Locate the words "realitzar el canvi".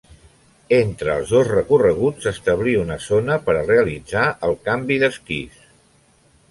3.69-5.01